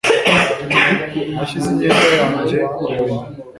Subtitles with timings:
[1.33, 3.15] Nashyize imyenda yanjye ku buriri